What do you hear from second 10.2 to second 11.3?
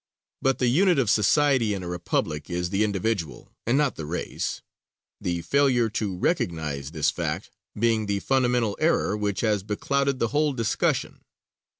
whole discussion.